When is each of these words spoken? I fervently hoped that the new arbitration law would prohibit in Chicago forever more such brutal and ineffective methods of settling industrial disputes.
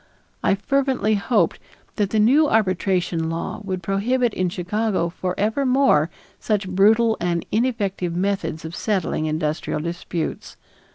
I 0.43 0.55
fervently 0.55 1.13
hoped 1.13 1.59
that 1.97 2.09
the 2.09 2.17
new 2.17 2.49
arbitration 2.49 3.29
law 3.29 3.61
would 3.63 3.83
prohibit 3.83 4.33
in 4.33 4.49
Chicago 4.49 5.09
forever 5.09 5.63
more 5.63 6.09
such 6.39 6.67
brutal 6.67 7.17
and 7.19 7.45
ineffective 7.51 8.15
methods 8.15 8.65
of 8.65 8.75
settling 8.75 9.27
industrial 9.27 9.79
disputes. 9.79 10.57